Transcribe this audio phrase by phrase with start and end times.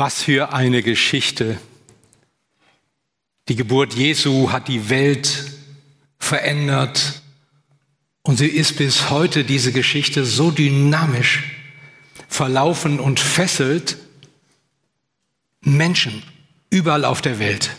[0.00, 1.60] Was für eine Geschichte.
[3.48, 5.52] Die Geburt Jesu hat die Welt
[6.18, 7.20] verändert
[8.22, 11.54] und sie ist bis heute diese Geschichte so dynamisch
[12.28, 13.98] verlaufen und fesselt
[15.60, 16.22] Menschen
[16.70, 17.70] überall auf der Welt.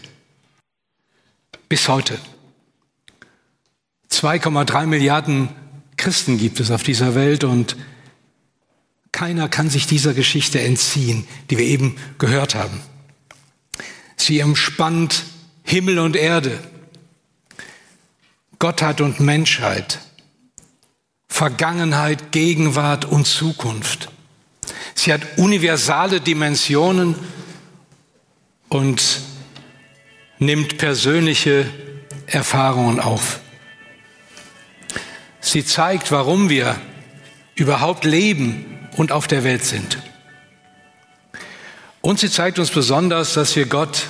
[1.70, 2.20] Bis heute.
[4.12, 5.50] 2,3 Milliarden
[5.98, 7.76] Christen gibt es auf dieser Welt und
[9.12, 12.82] keiner kann sich dieser Geschichte entziehen, die wir eben gehört haben.
[14.16, 15.24] Sie umspannt
[15.64, 16.60] Himmel und Erde,
[18.60, 20.00] Gottheit und Menschheit,
[21.28, 24.10] Vergangenheit, Gegenwart und Zukunft.
[24.96, 27.16] Sie hat universale Dimensionen
[28.70, 29.22] und
[30.38, 31.70] nimmt persönliche
[32.28, 33.40] Erfahrungen auf.
[35.40, 36.80] Sie zeigt, warum wir
[37.56, 39.98] überhaupt leben und auf der Welt sind.
[42.02, 44.08] Und sie zeigt uns besonders, dass wir Gott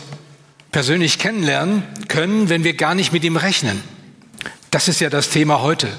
[0.71, 3.83] persönlich kennenlernen können, wenn wir gar nicht mit ihm rechnen.
[4.71, 5.89] Das ist ja das Thema heute.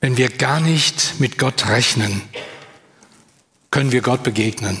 [0.00, 2.22] Wenn wir gar nicht mit Gott rechnen,
[3.70, 4.80] können wir Gott begegnen.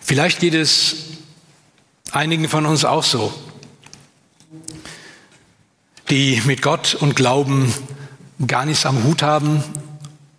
[0.00, 0.96] Vielleicht geht es
[2.12, 3.32] einigen von uns auch so,
[6.10, 7.72] die mit Gott und Glauben
[8.46, 9.62] gar nichts am Hut haben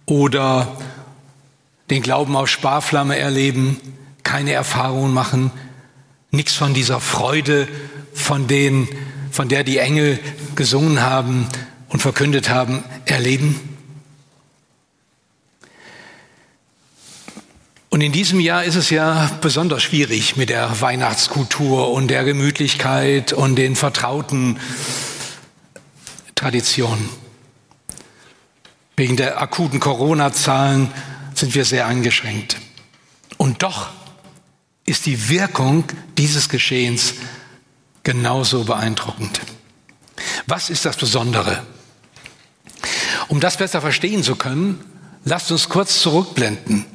[0.05, 0.77] oder
[1.89, 3.79] den Glauben auf Sparflamme erleben,
[4.23, 5.51] keine Erfahrungen machen,
[6.31, 7.67] nichts von dieser Freude,
[8.13, 8.87] von, denen,
[9.31, 10.19] von der die Engel
[10.55, 11.47] gesungen haben
[11.89, 13.59] und verkündet haben, erleben.
[17.89, 23.31] Und in diesem Jahr ist es ja besonders schwierig mit der Weihnachtskultur und der Gemütlichkeit
[23.31, 24.59] und den vertrauten
[26.35, 27.07] Traditionen.
[28.97, 30.91] Wegen der akuten Corona-Zahlen
[31.33, 32.57] sind wir sehr eingeschränkt.
[33.37, 33.89] Und doch
[34.85, 35.83] ist die Wirkung
[36.17, 37.15] dieses Geschehens
[38.03, 39.41] genauso beeindruckend.
[40.47, 41.63] Was ist das Besondere?
[43.27, 44.79] Um das besser verstehen zu können,
[45.25, 46.85] lasst uns kurz zurückblenden.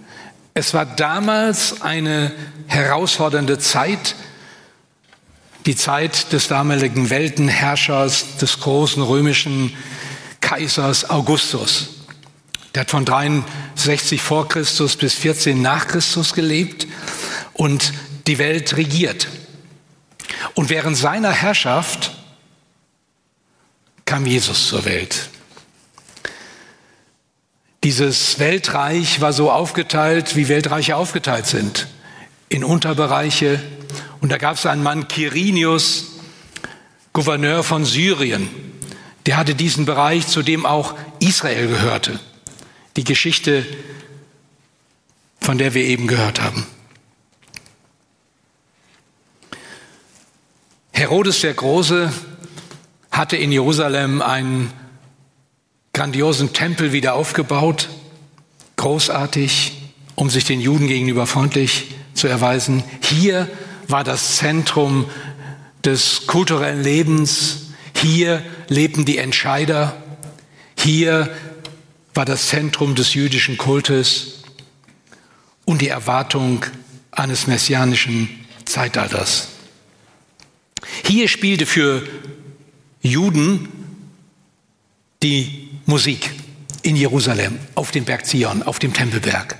[0.54, 2.32] Es war damals eine
[2.66, 4.14] herausfordernde Zeit,
[5.66, 9.76] die Zeit des damaligen Weltenherrschers, des großen römischen
[10.50, 11.90] Kaisers Augustus.
[12.74, 16.88] Der hat von 63 vor Christus bis 14 nach Christus gelebt
[17.52, 17.92] und
[18.26, 19.28] die Welt regiert.
[20.54, 22.16] Und während seiner Herrschaft
[24.04, 25.28] kam Jesus zur Welt.
[27.84, 31.86] Dieses Weltreich war so aufgeteilt, wie Weltreiche aufgeteilt sind,
[32.48, 33.62] in Unterbereiche.
[34.20, 36.06] Und da gab es einen Mann, Quirinius,
[37.12, 38.69] Gouverneur von Syrien
[39.30, 42.18] der hatte diesen Bereich, zu dem auch Israel gehörte.
[42.96, 43.64] Die Geschichte,
[45.40, 46.66] von der wir eben gehört haben.
[50.90, 52.12] Herodes der Große
[53.12, 54.72] hatte in Jerusalem einen
[55.92, 57.88] grandiosen Tempel wieder aufgebaut,
[58.78, 62.82] großartig, um sich den Juden gegenüber freundlich zu erweisen.
[63.00, 63.48] Hier
[63.86, 65.08] war das Zentrum
[65.84, 67.69] des kulturellen Lebens,
[68.00, 69.96] hier lebten die Entscheider.
[70.78, 71.34] Hier
[72.14, 74.42] war das Zentrum des jüdischen Kultes
[75.64, 76.64] und die Erwartung
[77.10, 78.28] eines messianischen
[78.64, 79.48] Zeitalters.
[81.04, 82.06] Hier spielte für
[83.02, 83.68] Juden
[85.22, 86.30] die Musik
[86.82, 89.56] in Jerusalem, auf dem Berg Zion, auf dem Tempelberg.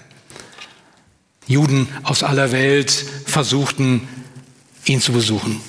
[1.47, 2.91] Juden aus aller Welt
[3.26, 4.09] versuchten,
[4.85, 5.61] ihn zu besuchen.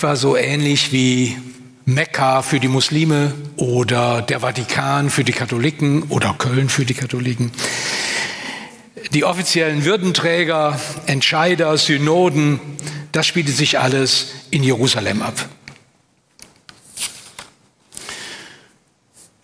[0.00, 1.36] Etwa so ähnlich wie
[1.84, 7.52] Mekka für die Muslime oder der Vatikan für die Katholiken oder Köln für die Katholiken.
[9.12, 12.60] Die offiziellen Würdenträger, Entscheider, Synoden,
[13.12, 15.34] das spielte sich alles in Jerusalem ab.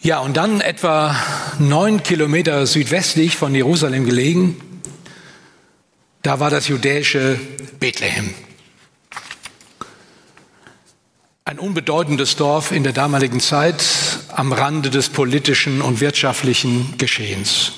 [0.00, 1.14] Ja, und dann etwa
[1.58, 4.56] neun Kilometer südwestlich von Jerusalem gelegen,
[6.22, 7.38] da war das judäische
[7.78, 8.32] Bethlehem.
[11.48, 13.84] Ein unbedeutendes Dorf in der damaligen Zeit,
[14.34, 17.74] am Rande des politischen und wirtschaftlichen Geschehens.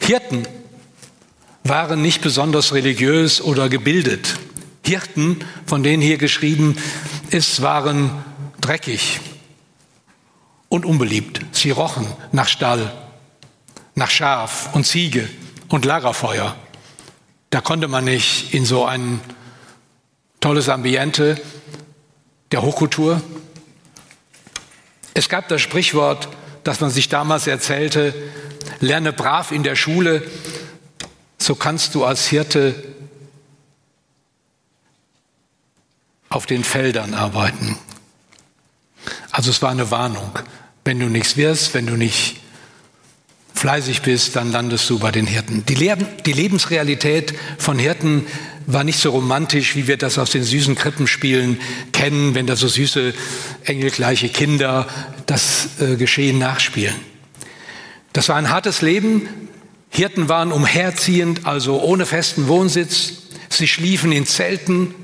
[0.00, 0.48] Hirten
[1.64, 4.38] waren nicht besonders religiös oder gebildet.
[4.86, 6.78] Hirten, von denen hier geschrieben
[7.28, 8.10] ist, waren
[8.62, 9.20] dreckig
[10.70, 11.42] und unbeliebt.
[11.52, 12.90] Sie rochen nach Stall,
[13.94, 15.28] nach Schaf und Ziege
[15.68, 16.56] und Lagerfeuer.
[17.50, 19.20] Da konnte man nicht in so ein
[20.40, 21.40] tolles Ambiente
[22.52, 23.20] der Hochkultur.
[25.14, 26.28] Es gab das Sprichwort,
[26.64, 28.14] das man sich damals erzählte,
[28.80, 30.22] lerne brav in der Schule,
[31.38, 32.74] so kannst du als Hirte
[36.28, 37.78] auf den Feldern arbeiten.
[39.30, 40.38] Also es war eine Warnung.
[40.84, 42.40] Wenn du nichts wirst, wenn du nicht
[43.54, 45.64] fleißig bist, dann landest du bei den Hirten.
[45.66, 48.26] Die, Leben, die Lebensrealität von Hirten
[48.66, 51.60] war nicht so romantisch, wie wir das aus den süßen Krippenspielen
[51.92, 53.14] kennen, wenn da so süße,
[53.64, 54.86] engelgleiche Kinder
[55.26, 56.94] das äh, Geschehen nachspielen.
[58.12, 59.28] Das war ein hartes Leben,
[59.88, 63.12] Hirten waren umherziehend, also ohne festen Wohnsitz.
[63.48, 64.94] Sie schliefen in Zelten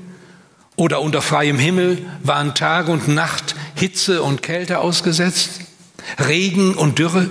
[0.75, 5.61] oder unter freiem Himmel, waren Tag und Nacht Hitze und Kälte ausgesetzt,
[6.19, 7.29] Regen und Dürre.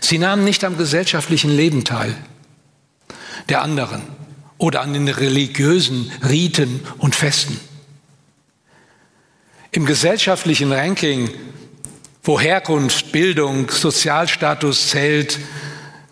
[0.00, 2.14] Sie nahmen nicht am gesellschaftlichen Leben teil
[3.48, 4.15] der anderen
[4.58, 7.58] oder an den religiösen Riten und Festen.
[9.70, 11.30] Im gesellschaftlichen Ranking,
[12.22, 15.38] wo Herkunft, Bildung, Sozialstatus zählt,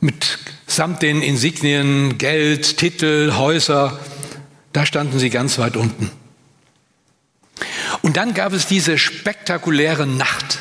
[0.00, 3.99] mit samt den Insignien, Geld, Titel, Häuser,
[4.73, 6.11] da standen sie ganz weit unten.
[8.02, 10.58] Und dann gab es diese spektakuläre Nacht,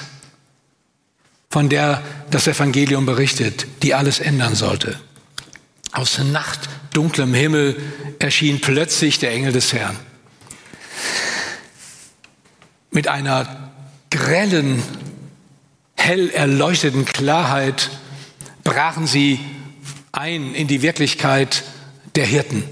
[1.49, 2.01] von der
[2.31, 4.99] das Evangelium berichtet, die alles ändern sollte.
[5.93, 7.77] Aus Nacht, dunklem Himmel
[8.17, 9.95] erschien plötzlich der Engel des Herrn.
[12.89, 13.71] Mit einer
[14.09, 14.81] grellen,
[15.95, 17.91] hell erleuchteten Klarheit
[18.63, 19.39] brachen sie
[20.11, 21.63] ein in die Wirklichkeit
[22.15, 22.63] der Hirten,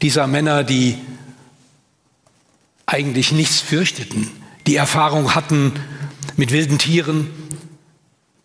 [0.00, 0.98] dieser Männer, die
[2.86, 4.30] eigentlich nichts fürchteten,
[4.66, 5.72] die Erfahrung hatten
[6.36, 7.30] mit wilden Tieren,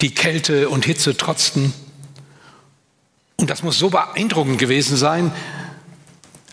[0.02, 1.74] die Kälte und Hitze trotzten.
[3.40, 5.32] Und das muss so beeindruckend gewesen sein.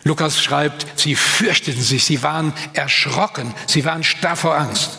[0.05, 4.99] Lukas schreibt, sie fürchteten sich, sie waren erschrocken, sie waren starr vor Angst.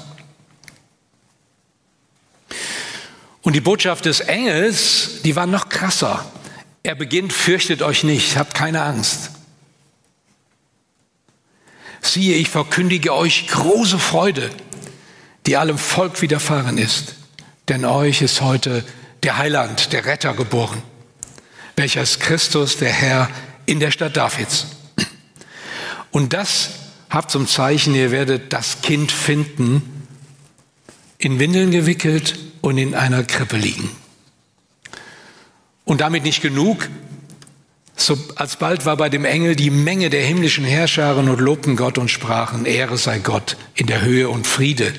[3.43, 6.25] Und die Botschaft des Engels, die war noch krasser.
[6.81, 9.29] Er beginnt, fürchtet euch nicht, habt keine Angst.
[12.01, 14.49] Siehe, ich verkündige euch große Freude,
[15.45, 17.15] die allem Volk widerfahren ist.
[17.67, 18.83] Denn euch ist heute
[19.21, 20.81] der Heiland, der Retter geboren,
[21.75, 23.29] welcher ist Christus, der Herr
[23.65, 24.67] in der Stadt Davids.
[26.11, 26.69] Und das
[27.09, 30.07] habt zum Zeichen, ihr werdet das Kind finden,
[31.17, 33.89] in Windeln gewickelt und in einer Krippe liegen.
[35.83, 36.89] Und damit nicht genug.
[37.95, 42.09] So alsbald war bei dem Engel die Menge der himmlischen Herrscharen und lobten Gott und
[42.09, 44.93] sprachen, Ehre sei Gott in der Höhe und Friede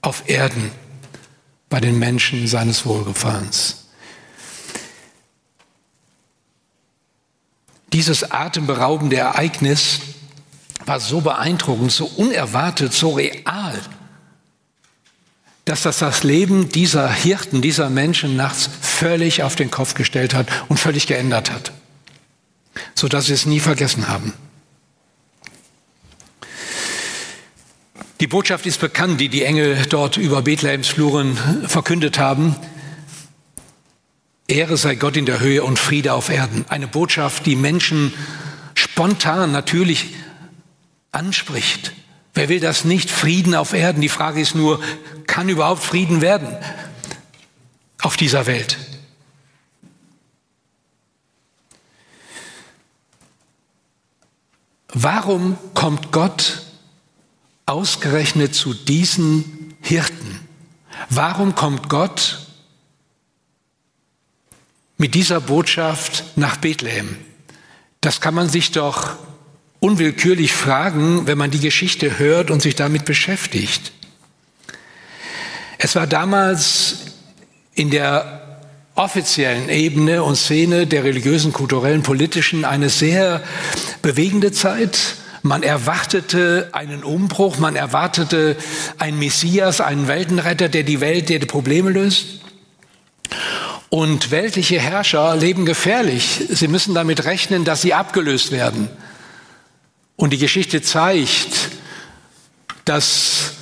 [0.00, 0.70] auf Erden
[1.68, 3.85] bei den Menschen seines Wohlgefallens.
[7.96, 10.00] Dieses atemberaubende Ereignis
[10.84, 13.80] war so beeindruckend, so unerwartet, so real,
[15.64, 20.46] dass das das Leben dieser Hirten, dieser Menschen nachts völlig auf den Kopf gestellt hat
[20.68, 21.72] und völlig geändert hat,
[22.94, 24.34] sodass sie es nie vergessen haben.
[28.20, 32.56] Die Botschaft ist bekannt, die die Engel dort über Bethlehems Fluren verkündet haben.
[34.48, 36.64] Ehre sei Gott in der Höhe und Friede auf Erden.
[36.68, 38.12] Eine Botschaft, die Menschen
[38.74, 40.14] spontan natürlich
[41.10, 41.92] anspricht.
[42.34, 43.10] Wer will das nicht?
[43.10, 44.02] Frieden auf Erden.
[44.02, 44.80] Die Frage ist nur,
[45.26, 46.54] kann überhaupt Frieden werden
[48.02, 48.78] auf dieser Welt?
[54.92, 56.62] Warum kommt Gott
[57.66, 60.40] ausgerechnet zu diesen Hirten?
[61.10, 62.45] Warum kommt Gott
[64.98, 67.16] mit dieser Botschaft nach Bethlehem?
[68.00, 69.16] Das kann man sich doch
[69.80, 73.92] unwillkürlich fragen, wenn man die Geschichte hört und sich damit beschäftigt.
[75.78, 76.98] Es war damals
[77.74, 78.58] in der
[78.94, 83.42] offiziellen Ebene und Szene der religiösen, kulturellen, politischen eine sehr
[84.00, 85.16] bewegende Zeit.
[85.42, 88.56] Man erwartete einen Umbruch, man erwartete
[88.98, 92.40] einen Messias, einen Weltenretter, der die Welt, der die Probleme löst.
[93.88, 96.44] Und weltliche Herrscher leben gefährlich.
[96.48, 98.88] Sie müssen damit rechnen, dass sie abgelöst werden.
[100.16, 101.70] Und die Geschichte zeigt,
[102.84, 103.52] dass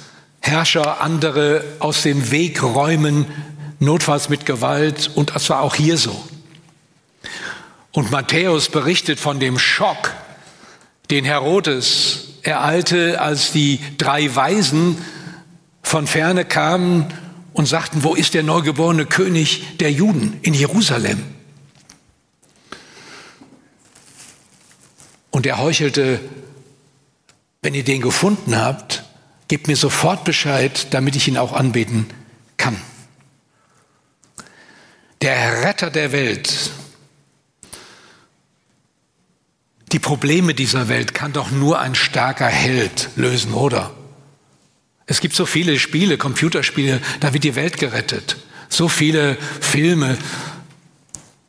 [0.40, 3.26] Herrscher andere aus dem Weg räumen,
[3.80, 5.10] notfalls mit Gewalt.
[5.14, 6.24] Und das war auch hier so.
[7.92, 10.12] Und Matthäus berichtet von dem Schock,
[11.10, 14.96] den Herodes ereilte, als die drei Weisen
[15.82, 17.12] von ferne kamen
[17.54, 21.22] und sagten, wo ist der neugeborene König der Juden in Jerusalem?
[25.30, 26.20] Und er heuchelte,
[27.62, 29.04] wenn ihr den gefunden habt,
[29.48, 32.06] gebt mir sofort Bescheid, damit ich ihn auch anbeten
[32.56, 32.76] kann.
[35.22, 36.72] Der Retter der Welt,
[39.92, 43.94] die Probleme dieser Welt kann doch nur ein starker Held lösen, oder?
[45.06, 48.36] Es gibt so viele Spiele, Computerspiele, da wird die Welt gerettet.
[48.68, 50.16] So viele Filme,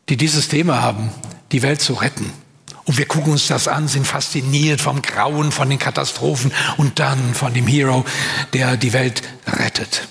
[0.10, 1.10] die dieses Thema haben,
[1.52, 2.32] die Welt zu retten.
[2.86, 7.34] Und wir gucken uns das an, sind fasziniert vom Grauen, von den Katastrophen und dann
[7.34, 8.06] von dem Hero,
[8.54, 10.08] der die Welt rettet.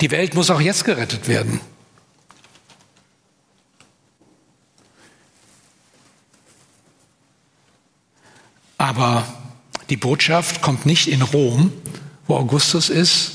[0.00, 1.60] Die Welt muss auch jetzt gerettet werden.
[8.78, 9.26] Aber
[9.92, 11.70] die Botschaft kommt nicht in Rom,
[12.26, 13.32] wo Augustus ist.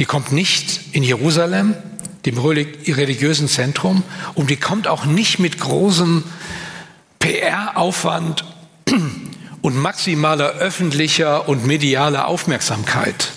[0.00, 1.74] Die kommt nicht in Jerusalem,
[2.24, 4.02] dem religiösen Zentrum.
[4.34, 6.24] Und die kommt auch nicht mit großem
[7.20, 8.44] PR-Aufwand
[9.62, 13.30] und maximaler öffentlicher und medialer Aufmerksamkeit,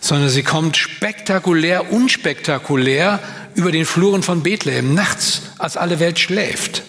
[0.00, 3.20] sondern sie kommt spektakulär, unspektakulär
[3.54, 6.84] über den Fluren von Bethlehem, nachts, als alle Welt schläft.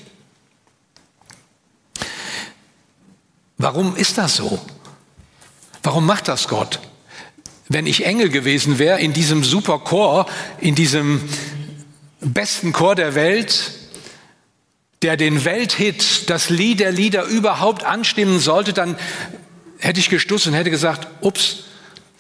[3.60, 4.58] Warum ist das so?
[5.84, 6.80] Warum macht das Gott?
[7.68, 10.28] Wenn ich Engel gewesen wäre in diesem super Chor,
[10.60, 11.22] in diesem
[12.22, 13.74] besten Chor der Welt,
[15.02, 18.98] der den Welthit, das Lied der Lieder überhaupt anstimmen sollte, dann
[19.78, 21.66] hätte ich gestutzt und hätte gesagt, ups,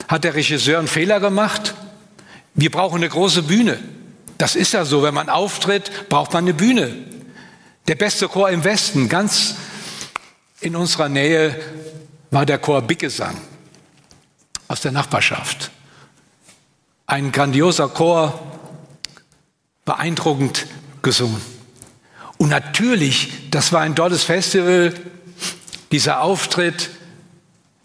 [0.09, 1.73] hat der Regisseur einen Fehler gemacht?
[2.53, 3.79] Wir brauchen eine große Bühne.
[4.37, 6.93] Das ist ja so, wenn man auftritt, braucht man eine Bühne.
[7.87, 9.55] Der beste Chor im Westen, ganz
[10.61, 11.59] in unserer Nähe
[12.31, 13.35] war der Chor Bicgesang
[14.67, 15.71] aus der Nachbarschaft.
[17.07, 18.39] Ein grandioser Chor,
[19.85, 20.67] beeindruckend
[21.01, 21.41] gesungen.
[22.37, 24.93] Und natürlich, das war ein tolles Festival,
[25.91, 26.91] dieser Auftritt,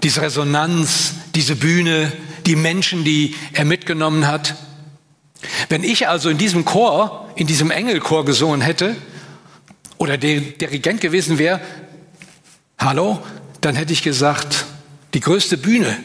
[0.03, 2.13] diese Resonanz, diese Bühne,
[2.45, 4.57] die Menschen, die er mitgenommen hat.
[5.71, 8.97] Wenn ich also in diesem Chor, in diesem Engelchor gesungen hätte
[9.97, 11.61] oder der Dirigent gewesen wäre,
[12.85, 13.19] Hallo?
[13.63, 14.67] Dann hätte ich gesagt,
[15.15, 15.97] die größte Bühne,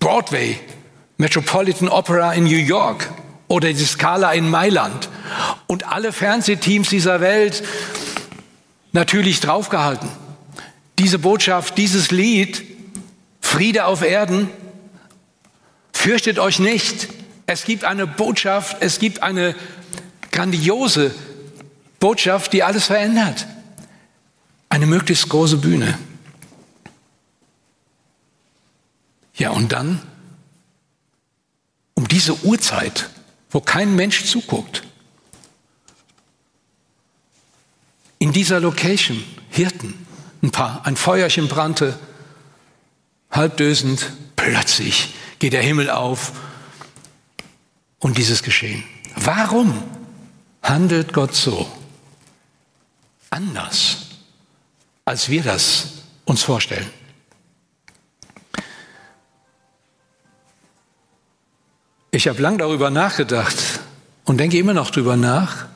[0.00, 0.58] Broadway,
[1.18, 3.08] Metropolitan Opera in New York
[3.46, 5.08] oder die Scala in Mailand
[5.68, 7.62] und alle Fernsehteams dieser Welt
[8.90, 10.08] natürlich draufgehalten.
[10.98, 12.60] Diese Botschaft, dieses Lied,
[13.40, 14.50] Friede auf Erden,
[15.92, 17.06] fürchtet euch nicht.
[17.46, 19.54] Es gibt eine Botschaft, es gibt eine
[20.32, 21.14] grandiose
[22.00, 23.46] Botschaft, die alles verändert.
[24.70, 25.98] Eine möglichst große Bühne.
[29.34, 30.00] Ja, und dann
[31.94, 33.10] um diese Uhrzeit,
[33.50, 34.84] wo kein Mensch zuguckt,
[38.18, 40.06] in dieser Location, Hirten,
[40.42, 41.98] ein paar, ein Feuerchen brannte,
[43.30, 46.32] halbdösend, plötzlich geht der Himmel auf
[47.98, 48.84] und dieses Geschehen.
[49.16, 49.82] Warum
[50.62, 51.70] handelt Gott so?
[53.30, 54.09] Anders
[55.10, 55.88] als wir das
[56.24, 56.88] uns vorstellen.
[62.12, 63.56] Ich habe lang darüber nachgedacht
[64.24, 65.66] und denke immer noch darüber nach.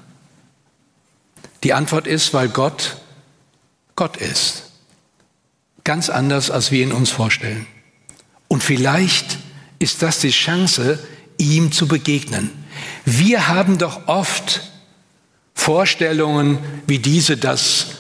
[1.65, 2.99] Die Antwort ist, weil Gott
[3.97, 4.71] Gott ist.
[5.83, 7.67] Ganz anders, als wir ihn uns vorstellen.
[8.47, 9.39] Und vielleicht
[9.81, 11.01] ist das die Chance,
[11.39, 12.53] ihm zu begegnen.
[13.05, 14.61] Wir haben doch oft
[15.55, 17.97] Vorstellungen wie diese, dass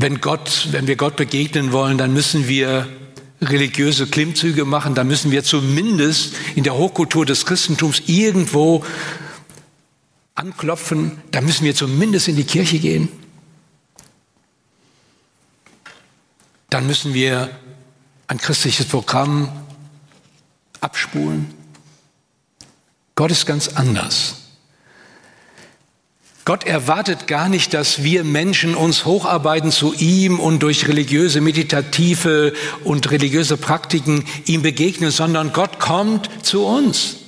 [0.00, 2.88] wenn Gott, wenn wir Gott begegnen wollen, dann müssen wir
[3.42, 8.84] religiöse Klimmzüge machen, dann müssen wir zumindest in der Hochkultur des Christentums irgendwo
[10.34, 13.08] anklopfen, da müssen wir zumindest in die Kirche gehen.
[16.70, 17.50] Dann müssen wir
[18.26, 19.50] ein christliches Programm
[20.80, 21.52] abspulen.
[23.16, 24.39] Gott ist ganz anders.
[26.50, 32.54] Gott erwartet gar nicht, dass wir Menschen uns hocharbeiten zu ihm und durch religiöse, meditative
[32.82, 37.18] und religiöse Praktiken ihm begegnen, sondern Gott kommt zu uns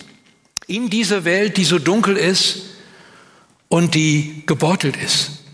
[0.66, 2.62] in diese Welt, die so dunkel ist
[3.68, 5.44] und die gebeutelt ist.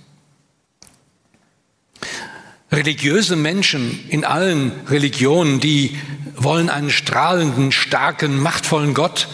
[2.72, 5.94] Religiöse Menschen in allen Religionen, die
[6.36, 9.28] wollen einen strahlenden, starken, machtvollen Gott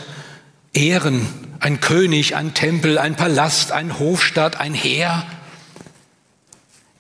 [0.73, 1.44] ehren.
[1.65, 5.25] Ein König, ein Tempel, ein Palast, ein Hofstaat, ein Heer.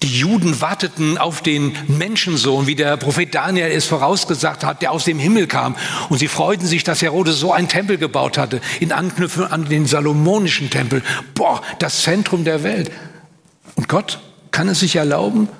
[0.02, 5.04] Die Juden warteten auf den Menschensohn, wie der Prophet Daniel es vorausgesagt hat, der aus
[5.04, 5.76] dem Himmel kam.
[6.08, 9.84] Und sie freuten sich, dass Herodes so einen Tempel gebaut hatte, in Anknüpfung an den
[9.84, 11.02] salomonischen Tempel.
[11.34, 12.90] Boah, das Zentrum der Welt.
[13.74, 14.18] Und Gott
[14.50, 15.50] kann es sich erlauben,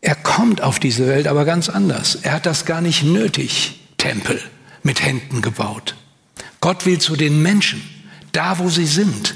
[0.00, 2.14] er kommt auf diese Welt aber ganz anders.
[2.14, 4.40] Er hat das gar nicht nötig, Tempel
[4.82, 5.96] mit Händen gebaut.
[6.60, 7.82] Gott will zu den Menschen,
[8.32, 9.34] da wo sie sind.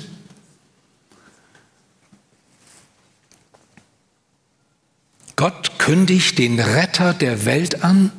[5.36, 8.12] Gott kündigt den Retter der Welt an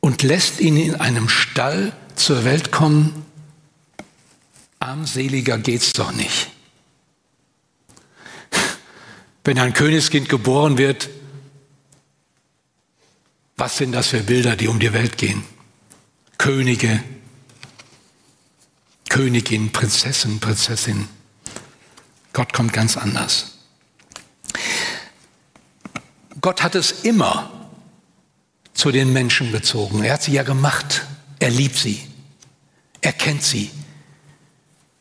[0.00, 3.24] und lässt ihn in einem Stall zur Welt kommen.
[4.78, 6.50] Armseliger geht's doch nicht.
[9.44, 11.08] Wenn ein Königskind geboren wird,
[13.56, 15.44] was sind das für Bilder, die um die Welt gehen?
[16.38, 17.02] Könige,
[19.08, 21.08] Königin, Prinzessin, Prinzessin.
[22.32, 23.58] Gott kommt ganz anders.
[26.40, 27.50] Gott hat es immer
[28.74, 30.02] zu den Menschen bezogen.
[30.02, 31.06] Er hat sie ja gemacht.
[31.38, 32.00] Er liebt sie.
[33.00, 33.70] Er kennt sie.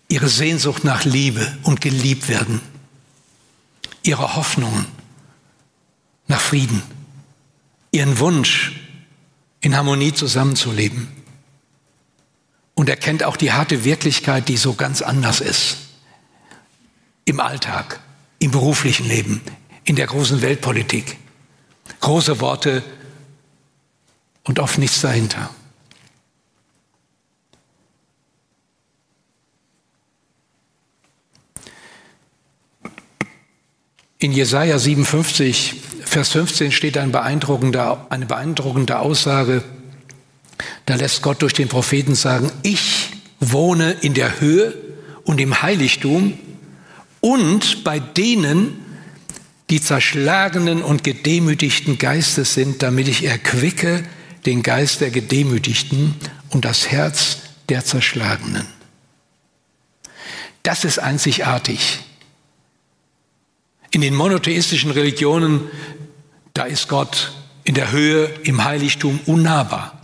[0.07, 2.61] Ihre Sehnsucht nach Liebe und geliebt werden
[4.03, 4.85] ihre Hoffnungen
[6.27, 6.83] nach Frieden,
[7.91, 8.79] ihren Wunsch,
[9.61, 11.07] in Harmonie zusammenzuleben.
[12.75, 15.77] Und er kennt auch die harte Wirklichkeit, die so ganz anders ist.
[17.25, 18.00] Im Alltag,
[18.39, 19.42] im beruflichen Leben,
[19.84, 21.18] in der großen Weltpolitik.
[22.00, 22.84] Große Worte
[24.44, 25.50] und oft nichts dahinter.
[34.24, 39.64] In Jesaja 57, Vers 15 steht ein beeindruckender, eine beeindruckende Aussage.
[40.85, 44.73] Da lässt Gott durch den Propheten sagen, ich wohne in der Höhe
[45.23, 46.37] und im Heiligtum
[47.21, 48.79] und bei denen,
[49.69, 54.03] die zerschlagenen und gedemütigten Geistes sind, damit ich erquicke
[54.45, 56.15] den Geist der Gedemütigten
[56.49, 57.37] und das Herz
[57.69, 58.67] der Zerschlagenen.
[60.63, 61.99] Das ist einzigartig.
[63.91, 65.61] In den monotheistischen Religionen,
[66.53, 67.31] da ist Gott
[67.63, 70.02] in der Höhe, im Heiligtum unnahbar.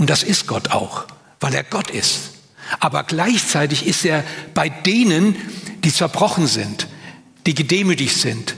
[0.00, 1.04] Und das ist Gott auch,
[1.40, 2.30] weil er Gott ist.
[2.78, 5.36] Aber gleichzeitig ist er bei denen,
[5.84, 6.88] die zerbrochen sind,
[7.44, 8.56] die gedemütigt sind,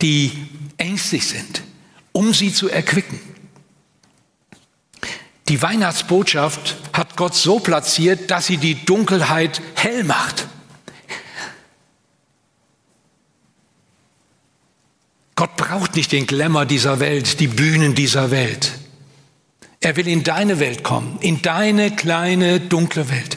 [0.00, 0.30] die
[0.76, 1.62] ängstlich sind,
[2.12, 3.18] um sie zu erquicken.
[5.48, 10.46] Die Weihnachtsbotschaft hat Gott so platziert, dass sie die Dunkelheit hell macht.
[15.34, 18.70] Gott braucht nicht den Glamour dieser Welt, die Bühnen dieser Welt.
[19.84, 23.36] Er will in deine Welt kommen, in deine kleine dunkle Welt,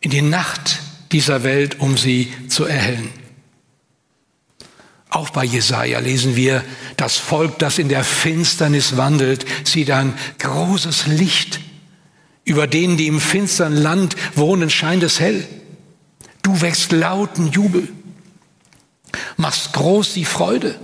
[0.00, 0.78] in die Nacht
[1.10, 3.10] dieser Welt, um sie zu erhellen.
[5.10, 6.64] Auch bei Jesaja lesen wir,
[6.96, 11.60] das Volk, das in der Finsternis wandelt, sieht ein großes Licht.
[12.44, 15.44] Über denen, die im finstern Land wohnen, scheint es hell.
[16.42, 17.88] Du wächst lauten Jubel
[19.36, 20.78] machst groß die Freude.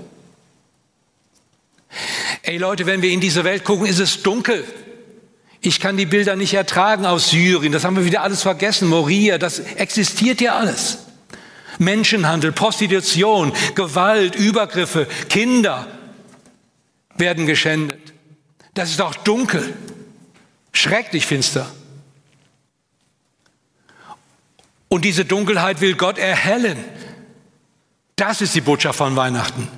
[2.42, 4.64] Ey Leute, wenn wir in diese Welt gucken, ist es dunkel.
[5.60, 7.72] Ich kann die Bilder nicht ertragen aus Syrien.
[7.72, 8.88] Das haben wir wieder alles vergessen.
[8.88, 10.98] Moria, das existiert ja alles.
[11.78, 15.86] Menschenhandel, Prostitution, Gewalt, Übergriffe, Kinder
[17.16, 18.12] werden geschändet.
[18.74, 19.72] Das ist auch dunkel,
[20.72, 21.70] schrecklich finster.
[24.88, 26.84] Und diese Dunkelheit will Gott erhellen.
[28.16, 29.68] Das ist die Botschaft von Weihnachten.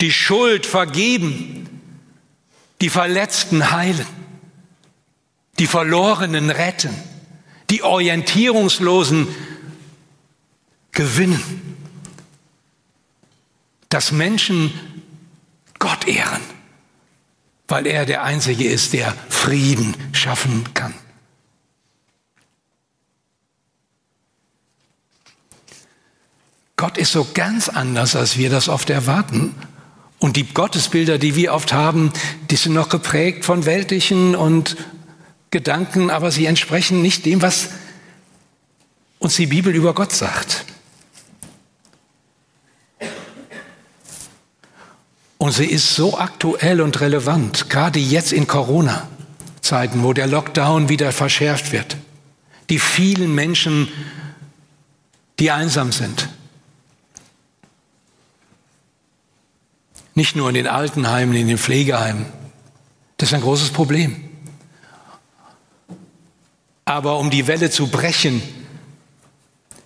[0.00, 1.53] Die Schuld vergeben,
[2.84, 4.06] die Verletzten heilen,
[5.58, 6.94] die Verlorenen retten,
[7.70, 9.26] die Orientierungslosen
[10.92, 11.42] gewinnen,
[13.88, 14.70] dass Menschen
[15.78, 16.42] Gott ehren,
[17.68, 20.92] weil er der Einzige ist, der Frieden schaffen kann.
[26.76, 29.54] Gott ist so ganz anders, als wir das oft erwarten.
[30.24, 32.10] Und die Gottesbilder, die wir oft haben,
[32.48, 34.74] die sind noch geprägt von weltlichen und
[35.50, 37.68] Gedanken, aber sie entsprechen nicht dem, was
[39.18, 40.64] uns die Bibel über Gott sagt.
[45.36, 51.12] Und sie ist so aktuell und relevant, gerade jetzt in Corona-Zeiten, wo der Lockdown wieder
[51.12, 51.98] verschärft wird.
[52.70, 53.88] Die vielen Menschen,
[55.38, 56.30] die einsam sind,
[60.14, 62.26] Nicht nur in den Altenheimen, in den Pflegeheimen.
[63.16, 64.16] Das ist ein großes Problem.
[66.84, 68.42] Aber um die Welle zu brechen,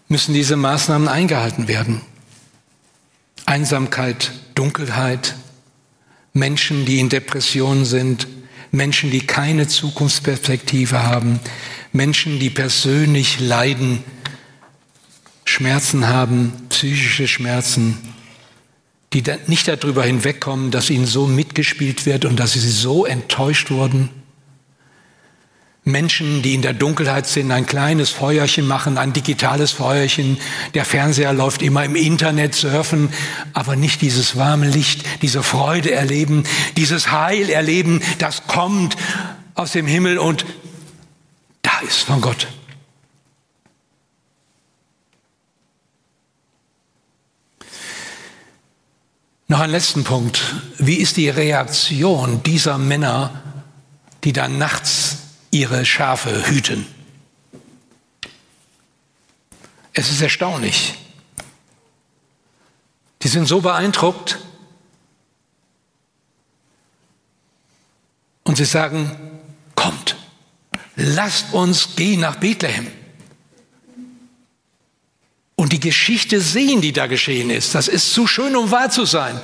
[0.08, 2.00] müssen diese Maßnahmen eingehalten werden.
[3.46, 5.36] Einsamkeit, Dunkelheit,
[6.32, 8.26] Menschen, die in Depressionen sind,
[8.70, 11.40] Menschen, die keine Zukunftsperspektive haben,
[11.92, 14.04] Menschen, die persönlich leiden,
[15.44, 17.96] Schmerzen haben, psychische Schmerzen,
[19.12, 24.11] die nicht darüber hinwegkommen, dass ihnen so mitgespielt wird und dass sie so enttäuscht wurden.
[25.85, 30.38] Menschen, die in der Dunkelheit sind, ein kleines Feuerchen machen, ein digitales Feuerchen.
[30.75, 33.09] Der Fernseher läuft immer im Internet surfen,
[33.55, 36.44] aber nicht dieses warme Licht, diese Freude erleben,
[36.77, 38.97] dieses Heil erleben, das kommt
[39.55, 40.44] aus dem Himmel und
[41.62, 42.49] da ist von Gott.
[49.50, 50.56] Noch ein letzten Punkt.
[50.76, 53.42] Wie ist die Reaktion dieser Männer,
[54.22, 55.16] die dann nachts
[55.50, 56.87] ihre Schafe hüten?
[59.94, 60.94] Es ist erstaunlich.
[63.22, 64.38] Die sind so beeindruckt
[68.44, 69.40] und sie sagen,
[69.74, 70.16] kommt,
[70.94, 72.97] lasst uns gehen nach Bethlehem
[75.59, 77.75] und die Geschichte sehen, die da geschehen ist.
[77.75, 79.40] Das ist zu schön, um wahr zu sein.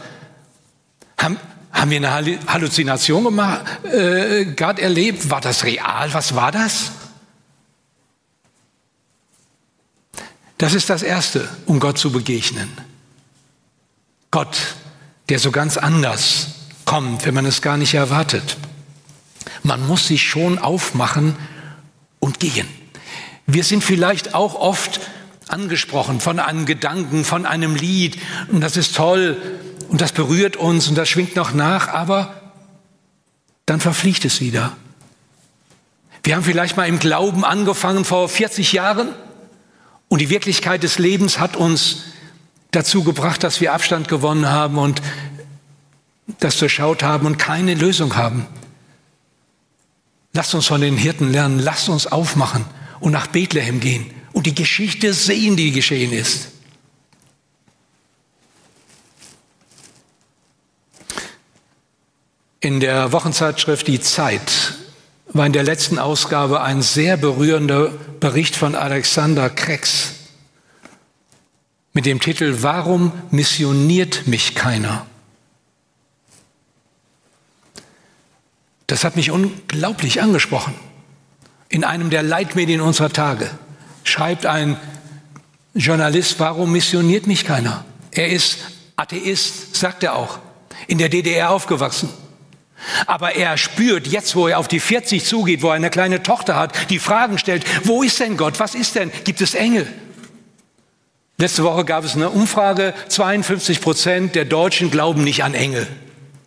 [1.19, 1.39] Haben,
[1.73, 5.29] haben wir eine Halluzination gemacht, äh, gerade erlebt?
[5.29, 6.15] War das real?
[6.15, 6.93] Was war das?
[10.57, 12.71] Das ist das Erste, um Gott zu begegnen.
[14.31, 14.57] Gott,
[15.29, 16.47] der so ganz anders
[16.85, 18.57] kommt, wenn man es gar nicht erwartet.
[19.65, 21.35] Man muss sich schon aufmachen
[22.21, 22.69] und gehen.
[23.49, 25.01] Wir sind vielleicht auch oft
[25.55, 28.19] angesprochen von einem Gedanken, von einem Lied.
[28.51, 29.41] Und das ist toll.
[29.89, 32.35] Und das berührt uns und das schwingt noch nach, aber
[33.65, 34.77] dann verfliegt es wieder.
[36.25, 39.11] Wir haben vielleicht mal im Glauben angefangen vor 40 Jahren.
[40.09, 42.03] Und die Wirklichkeit des Lebens hat uns
[42.73, 45.01] dazu gebracht, dass wir Abstand gewonnen haben und
[46.41, 48.47] das durchschaut haben und keine Lösung haben.
[50.33, 52.65] Lasst uns von den Hirten lernen, lasst uns aufmachen
[52.99, 56.49] und nach Bethlehem gehen und die Geschichte sehen, die geschehen ist.
[62.61, 64.75] In der Wochenzeitschrift Die Zeit
[65.29, 70.15] war in der letzten Ausgabe ein sehr berührender Bericht von Alexander Krex
[71.93, 75.07] mit dem Titel Warum missioniert mich keiner?
[78.87, 80.75] Das hat mich unglaublich angesprochen
[81.69, 83.51] in einem der Leitmedien unserer Tage
[84.05, 84.77] schreibt ein
[85.75, 87.85] Journalist, warum missioniert mich keiner?
[88.13, 88.59] Er ist
[88.97, 90.39] Atheist, sagt er auch,
[90.87, 92.09] in der DDR aufgewachsen.
[93.07, 96.57] Aber er spürt jetzt, wo er auf die 40 zugeht, wo er eine kleine Tochter
[96.57, 98.61] hat, die Fragen stellt, wo ist denn Gott?
[98.61, 99.11] Was ist denn?
[99.25, 99.87] Gibt es Engel?
[101.39, 105.89] Letzte Woche gab es eine Umfrage, 52 Prozent der Deutschen glauben nicht an Engel.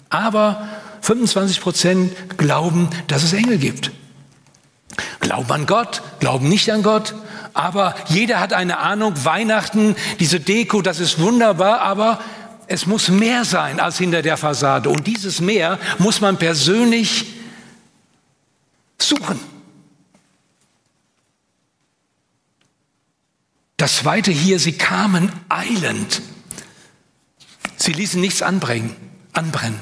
[0.10, 0.70] Aber
[1.02, 3.92] 25 Prozent glauben, dass es Engel gibt.
[5.28, 7.14] Glauben an Gott, glauben nicht an Gott,
[7.54, 12.22] aber jeder hat eine Ahnung, Weihnachten, diese Deko, das ist wunderbar, aber
[12.68, 14.88] es muss mehr sein als hinter der Fassade.
[14.88, 17.26] Und dieses Mehr muss man persönlich
[18.98, 19.38] suchen.
[23.76, 26.22] Das zweite hier, sie kamen eilend.
[27.76, 28.96] Sie ließen nichts anbrennen,
[29.34, 29.82] anbrennen.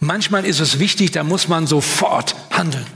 [0.00, 2.95] Manchmal ist es wichtig, da muss man sofort handeln.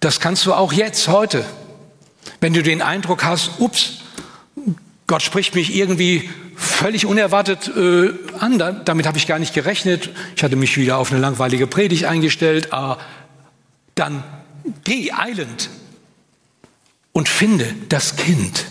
[0.00, 1.44] Das kannst du auch jetzt, heute.
[2.40, 4.02] Wenn du den Eindruck hast, ups,
[5.06, 10.42] Gott spricht mich irgendwie völlig unerwartet äh, an, damit habe ich gar nicht gerechnet, ich
[10.42, 12.96] hatte mich wieder auf eine langweilige Predigt eingestellt, äh,
[13.94, 14.22] dann
[14.84, 15.70] geh eilend
[17.12, 18.66] und finde das Kind.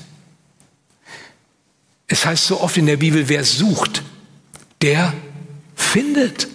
[2.08, 4.04] Es heißt so oft in der Bibel, wer sucht,
[4.82, 5.14] der
[5.76, 6.48] findet.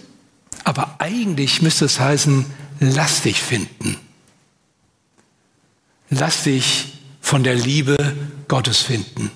[0.63, 2.45] Aber eigentlich müsste es heißen,
[2.79, 3.97] lass dich finden.
[6.15, 7.97] Lass dich von der Liebe
[8.47, 9.31] Gottes finden.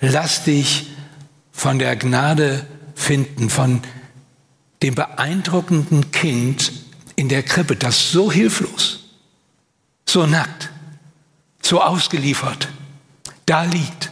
[0.00, 0.86] Lass dich
[1.52, 3.82] von der Gnade finden, von
[4.82, 6.72] dem beeindruckenden Kind
[7.16, 9.04] in der Krippe, das so hilflos,
[10.06, 10.70] so nackt,
[11.62, 12.68] so ausgeliefert
[13.46, 14.10] da liegt.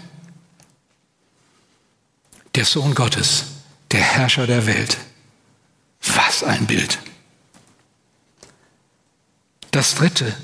[2.54, 3.46] Der Sohn Gottes,
[3.90, 4.96] der Herrscher der Welt.
[6.14, 6.98] Was ein Bild.
[9.72, 10.36] Das Dritte,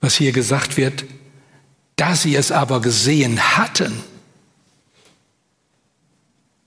[0.00, 1.04] was hier gesagt wird,
[1.96, 3.92] da sie es aber gesehen hatten,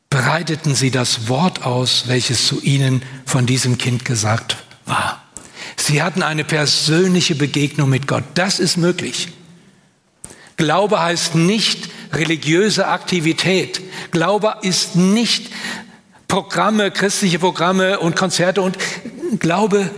[0.09, 5.23] breiteten sie das Wort aus, welches zu ihnen von diesem Kind gesagt war.
[5.75, 8.23] Sie hatten eine persönliche Begegnung mit Gott.
[8.35, 9.29] Das ist möglich.
[10.55, 13.81] Glaube heißt nicht religiöse Aktivität.
[14.11, 15.51] Glaube ist nicht
[16.27, 18.77] Programme, christliche Programme und Konzerte und
[19.39, 19.89] Glaube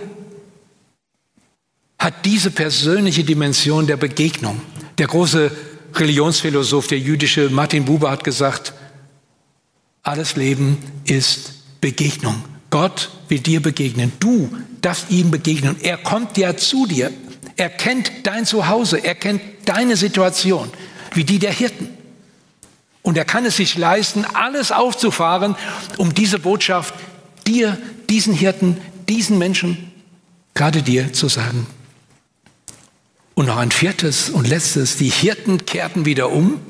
[2.05, 4.61] hat diese persönliche Dimension der Begegnung.
[4.99, 5.49] Der große
[5.95, 8.75] Religionsphilosoph, der jüdische Martin Buber hat gesagt,
[10.03, 12.43] alles Leben ist Begegnung.
[12.69, 14.11] Gott will dir begegnen.
[14.19, 15.77] Du darfst ihm begegnen.
[15.81, 17.11] Er kommt ja zu dir.
[17.57, 19.03] Er kennt dein Zuhause.
[19.03, 20.69] Er kennt deine Situation,
[21.15, 21.89] wie die der Hirten.
[23.01, 25.55] Und er kann es sich leisten, alles aufzufahren,
[25.97, 26.93] um diese Botschaft
[27.47, 27.79] dir,
[28.11, 28.77] diesen Hirten,
[29.09, 29.91] diesen Menschen,
[30.53, 31.65] gerade dir zu sagen.
[33.35, 36.61] Und noch ein viertes und letztes, die Hirten kehrten wieder um,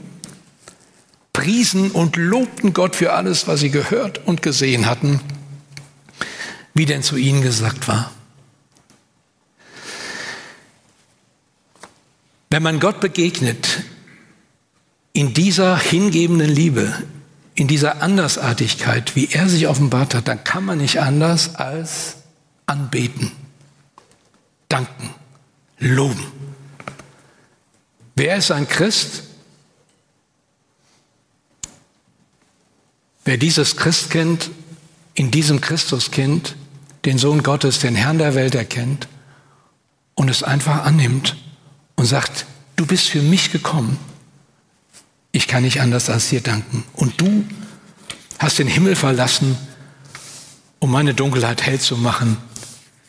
[1.32, 5.20] priesen und lobten Gott für alles, was sie gehört und gesehen hatten,
[6.74, 8.12] wie denn zu ihnen gesagt war.
[12.50, 13.84] Wenn man Gott begegnet,
[15.14, 16.94] in dieser hingebenden Liebe,
[17.54, 22.18] in dieser Andersartigkeit, wie er sich offenbart hat, dann kann man nicht anders als
[22.66, 23.32] anbeten,
[24.68, 25.10] danken,
[25.80, 26.45] loben.
[28.16, 29.24] Wer ist ein Christ?
[33.26, 34.52] Wer dieses Christkind
[35.16, 36.56] in diesem Christuskind,
[37.04, 39.08] den Sohn Gottes, den Herrn der Welt erkennt
[40.14, 41.36] und es einfach annimmt
[41.96, 43.98] und sagt, du bist für mich gekommen,
[45.32, 46.86] ich kann nicht anders als dir danken.
[46.94, 47.44] Und du
[48.40, 49.58] hast den Himmel verlassen,
[50.80, 52.38] um meine Dunkelheit hell zu machen,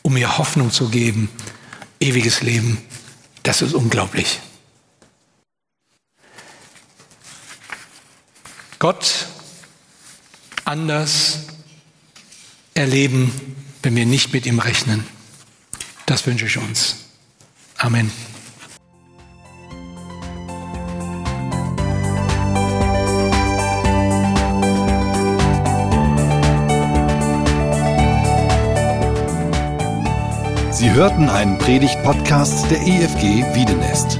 [0.01, 1.29] um mir Hoffnung zu geben,
[2.01, 2.79] ewiges Leben.
[3.43, 4.41] Das ist unglaublich.
[8.79, 9.27] Gott
[10.65, 11.47] anders
[12.73, 15.03] erleben, wenn wir nicht mit ihm rechnen.
[16.05, 16.97] Das wünsche ich uns.
[17.77, 18.11] Amen.
[30.71, 34.19] Sie hörten einen Predigt-Podcast der EFG Wiedenest.